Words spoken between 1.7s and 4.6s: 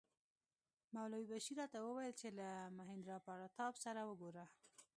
وویل چې له مهیندراپراتاپ سره وګوره.